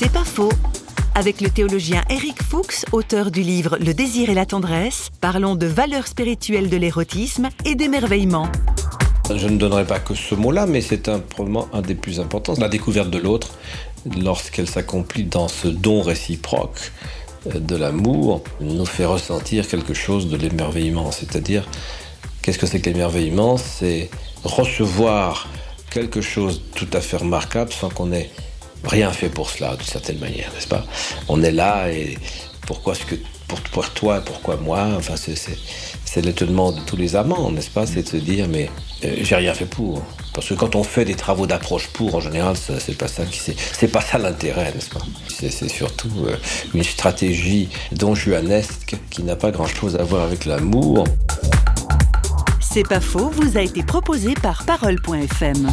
C'est 0.00 0.12
pas 0.12 0.24
faux. 0.24 0.52
Avec 1.16 1.40
le 1.40 1.50
théologien 1.50 2.04
Eric 2.08 2.40
Fuchs, 2.40 2.84
auteur 2.92 3.32
du 3.32 3.42
livre 3.42 3.76
Le 3.80 3.92
désir 3.92 4.30
et 4.30 4.34
la 4.34 4.46
tendresse, 4.46 5.08
parlons 5.20 5.56
de 5.56 5.66
valeurs 5.66 6.06
spirituelles 6.06 6.70
de 6.70 6.76
l'érotisme 6.76 7.48
et 7.64 7.74
d'émerveillement. 7.74 8.46
Je 9.34 9.48
ne 9.48 9.58
donnerai 9.58 9.84
pas 9.84 9.98
que 9.98 10.14
ce 10.14 10.36
mot-là, 10.36 10.66
mais 10.66 10.82
c'est 10.82 11.10
probablement 11.18 11.66
un 11.72 11.82
des 11.82 11.96
plus 11.96 12.20
importants. 12.20 12.54
La 12.58 12.68
découverte 12.68 13.10
de 13.10 13.18
l'autre, 13.18 13.48
lorsqu'elle 14.16 14.68
s'accomplit 14.68 15.24
dans 15.24 15.48
ce 15.48 15.66
don 15.66 16.00
réciproque 16.00 16.92
euh, 17.52 17.58
de 17.58 17.74
l'amour, 17.74 18.44
nous 18.60 18.86
fait 18.86 19.04
ressentir 19.04 19.66
quelque 19.66 19.94
chose 19.94 20.28
de 20.28 20.36
l'émerveillement. 20.36 21.10
C'est-à-dire, 21.10 21.66
qu'est-ce 22.42 22.58
que 22.58 22.68
c'est 22.68 22.80
que 22.80 22.88
l'émerveillement? 22.88 23.56
C'est 23.56 24.10
recevoir 24.44 25.48
quelque 25.90 26.20
chose 26.20 26.62
tout 26.76 26.88
à 26.92 27.00
fait 27.00 27.16
remarquable 27.16 27.72
sans 27.72 27.88
qu'on 27.88 28.12
ait 28.12 28.30
rien 28.84 29.10
fait 29.12 29.28
pour 29.28 29.50
cela, 29.50 29.76
d'une 29.76 29.86
certaine 29.86 30.18
manière, 30.18 30.50
n'est-ce 30.54 30.68
pas? 30.68 30.84
On 31.28 31.42
est 31.42 31.52
là 31.52 31.90
et 31.90 32.18
pourquoi 32.66 32.94
est-ce 32.94 33.06
que 33.06 33.14
pour, 33.72 33.88
toi, 33.90 34.20
pourquoi 34.20 34.56
moi? 34.56 34.86
Enfin, 34.96 35.14
c'est 35.16 36.20
l'étonnement 36.20 36.72
de 36.72 36.80
tous 36.80 36.96
les 36.96 37.16
amants, 37.16 37.50
n'est-ce 37.50 37.70
pas? 37.70 37.86
C'est 37.86 38.02
de 38.02 38.08
se 38.08 38.16
dire, 38.16 38.46
mais 38.48 38.70
euh, 39.04 39.16
j'ai 39.22 39.36
rien 39.36 39.54
fait 39.54 39.64
pour. 39.64 40.02
Parce 40.34 40.48
que 40.48 40.54
quand 40.54 40.76
on 40.76 40.84
fait 40.84 41.04
des 41.06 41.14
travaux 41.14 41.46
d'approche 41.46 41.86
pour, 41.88 42.14
en 42.14 42.20
général, 42.20 42.56
c'est 42.56 42.98
pas 42.98 43.08
ça 43.08 43.24
qui 43.24 43.40
c'est 43.40 43.88
pas 43.88 44.02
ça 44.02 44.18
l'intérêt, 44.18 44.72
n'est-ce 44.74 44.90
pas? 44.90 45.00
C'est 45.28 45.68
surtout 45.68 46.26
euh, 46.26 46.36
une 46.74 46.84
stratégie 46.84 47.70
don 47.92 48.14
juanesque 48.14 48.96
qui 49.10 49.22
n'a 49.22 49.36
pas 49.36 49.50
grand-chose 49.50 49.96
à 49.96 50.02
voir 50.02 50.24
avec 50.24 50.44
l'amour. 50.44 51.04
C'est 52.60 52.86
pas 52.86 53.00
faux, 53.00 53.30
vous 53.30 53.56
a 53.56 53.62
été 53.62 53.82
proposé 53.82 54.34
par 54.34 54.64
Parole.fm. 54.64 55.68